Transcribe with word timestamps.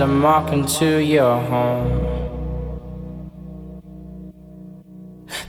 I'm 0.00 0.22
walking 0.22 0.64
to 0.78 1.02
your 1.04 1.38
home. 1.42 1.90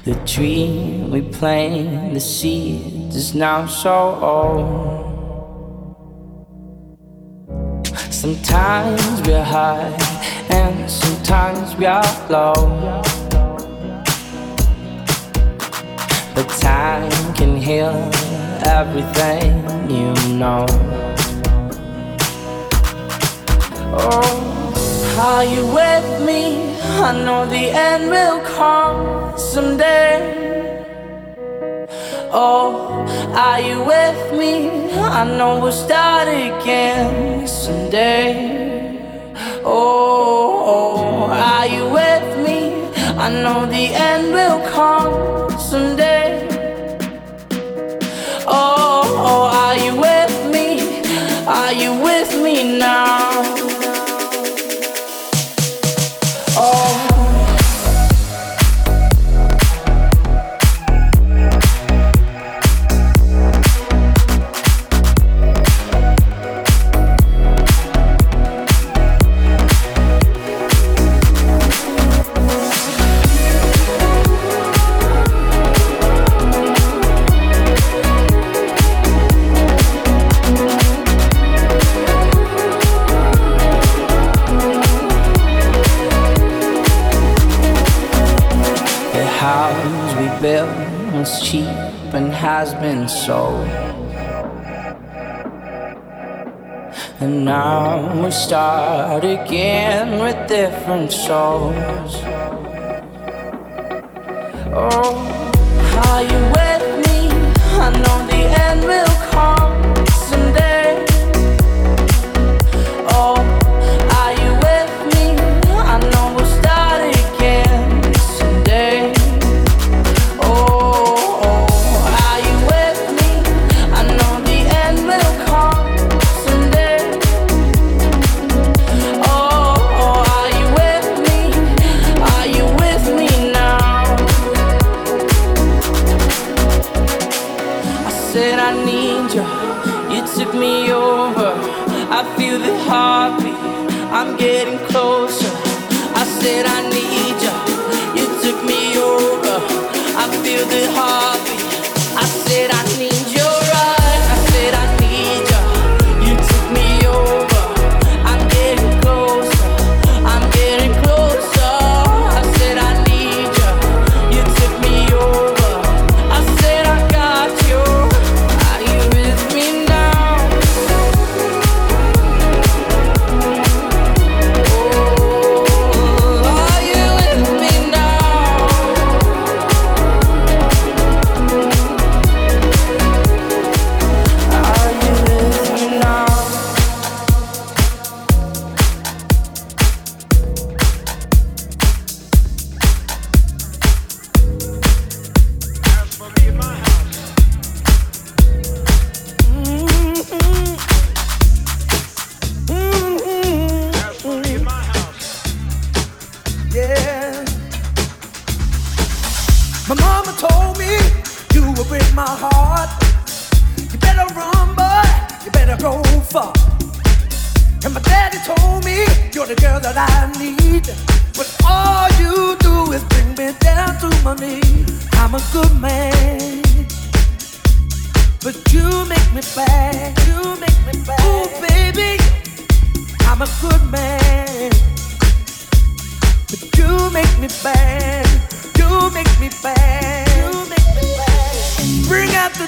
The 0.04 0.16
tree 0.26 1.06
we 1.10 1.22
planted, 1.22 2.14
the 2.14 2.20
seed 2.20 3.14
is 3.16 3.34
now 3.34 3.66
so 3.66 4.20
old. 4.22 5.08
Sometimes 8.10 9.22
we're 9.26 9.42
high 9.42 9.96
and 10.50 10.92
sometimes 10.92 11.76
we 11.78 11.86
are 11.86 12.04
low. 12.30 13.02
But 16.36 16.50
time 16.60 17.34
can 17.36 17.56
heal 17.56 17.96
everything 18.66 19.90
you 19.90 20.14
know. 20.38 21.01
Are 25.22 25.46
you 25.46 25.64
with 25.68 26.26
me? 26.26 26.74
I 26.82 27.12
know 27.24 27.46
the 27.46 27.70
end 27.70 28.10
will 28.10 28.42
come 28.58 29.38
someday. 29.38 30.18
Oh, 32.34 33.06
are 33.36 33.62
you 33.62 33.84
with 33.84 34.34
me? 34.40 34.92
I 35.20 35.24
know 35.38 35.60
we'll 35.62 35.72
start 35.72 36.28
again 36.28 37.48
someday. 37.48 38.34
Oh, 39.64 41.30
are 41.30 41.68
you 41.68 41.86
with 42.00 42.30
me? 42.46 42.60
I 43.26 43.30
know 43.44 43.68
the 43.68 43.94
end 43.94 44.34
will 44.34 44.60
come 44.72 45.52
someday. 45.60 46.31
Start 98.52 99.24
again 99.24 100.20
with 100.20 100.36
different 100.50 101.10
souls. 101.10 102.41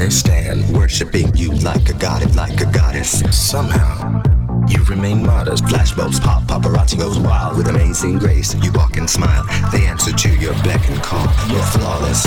out 0.00 0.04
on 0.04 0.08
the 0.08 0.10
side 0.10 0.10
they 0.10 0.10
stand, 0.10 0.76
worshipping 0.76 1.36
you 1.36 1.50
like 1.62 1.88
a 1.88 1.94
god, 1.94 2.34
like 2.34 2.60
a 2.60 2.66
goddess. 2.72 3.22
Somehow, 3.30 4.22
you 4.68 4.82
remain 4.84 5.24
modest. 5.24 5.64
Flashbulbs 5.64 6.20
pop, 6.20 6.42
paparazzi 6.44 6.98
goes 6.98 7.18
wild 7.18 7.56
with 7.56 7.68
amazing 7.68 8.18
grace. 8.18 8.54
You 8.62 8.72
walk 8.72 8.96
and 8.96 9.08
smile. 9.08 9.44
They 9.72 9.86
answer 9.86 10.12
to 10.12 10.28
your 10.36 10.54
beck 10.62 10.88
and 10.88 11.02
call. 11.02 11.26
You're 11.48 11.62
flawless. 11.64 12.24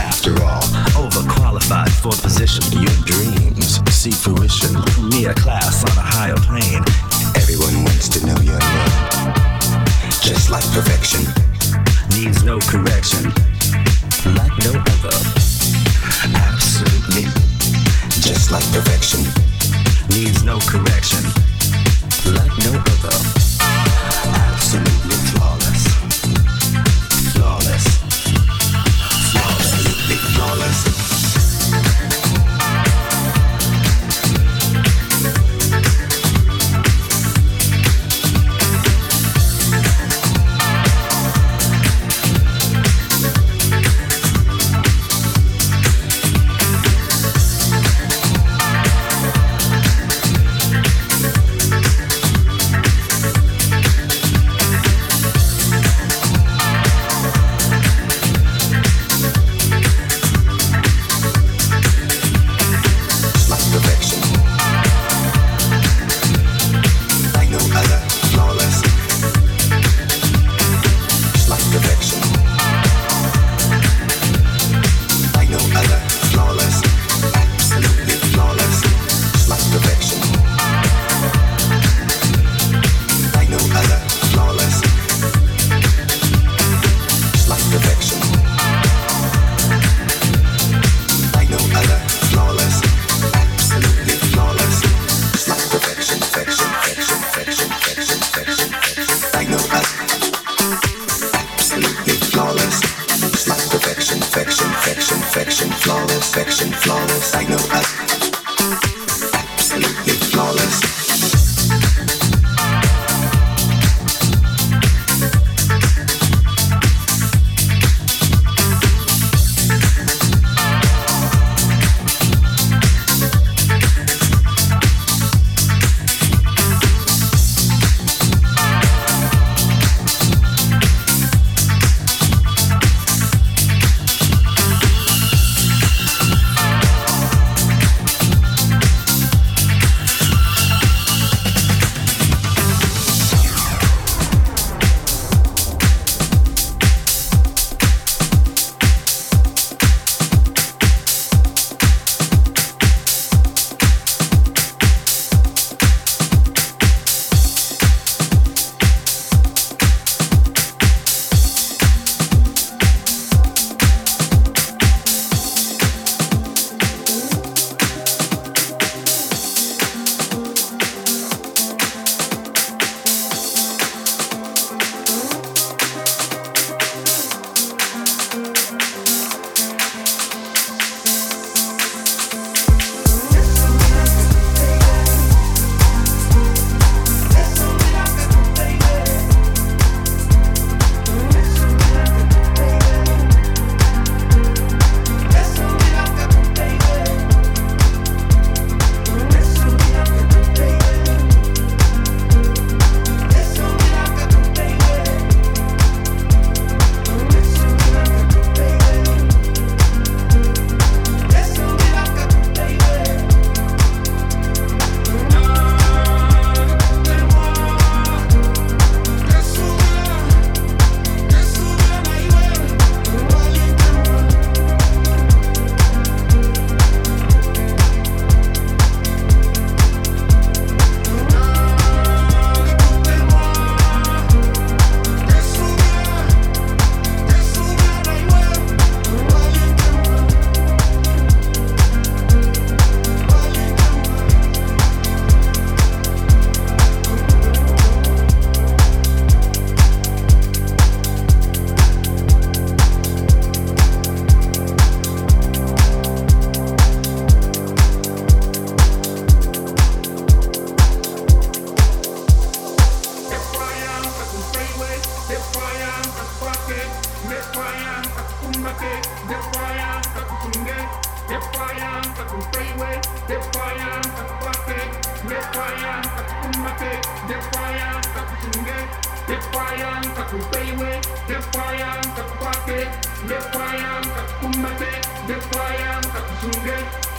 After 0.00 0.32
all, 0.42 0.62
overqualified 0.96 1.90
for 2.00 2.12
the 2.12 2.22
position. 2.22 2.64
Your 2.80 2.96
dreams 3.04 3.80
see 3.92 4.10
fruition. 4.10 4.74
Me 5.08 5.26
a 5.26 5.34
class 5.34 5.84
on 5.84 5.96
a 5.98 6.06
higher 6.06 6.36
plane. 6.36 6.84
Everyone 7.36 7.84
wants 7.84 8.08
to 8.10 8.26
know 8.26 8.38
your 8.40 8.58
name. 8.58 9.34
Just 10.22 10.50
like 10.50 10.64
perfection. 10.72 11.22
Needs 12.16 12.42
no 12.44 12.58
correction 12.60 13.32
like 14.34 14.56
no 14.64 14.72
other. 14.78 15.41
Like 18.52 18.70
perfection, 18.70 19.20
needs 20.10 20.44
no 20.44 20.58
correction, 20.58 21.31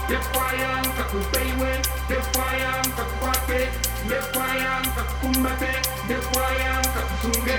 defianza 0.10 1.04
kupewe 1.12 1.72
defianza 2.10 3.04
kupate 3.10 3.60
defianza 4.10 5.02
kukumbate 5.10 5.72
defianza 6.08 7.00
kusunge 7.10 7.58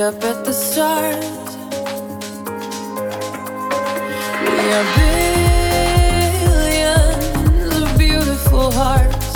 up 0.00 0.24
at 0.24 0.44
the 0.46 0.52
start, 0.52 1.14
We 4.40 4.72
are 4.76 4.86
billions 6.46 7.76
of 7.76 7.98
beautiful 7.98 8.70
hearts, 8.70 9.34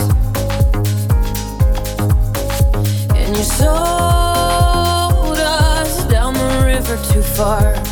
and 3.15 3.37
you 3.37 3.45
sold 3.45 5.39
us 5.39 6.05
down 6.07 6.33
the 6.35 6.63
river 6.65 6.97
too 7.13 7.23
far. 7.23 7.84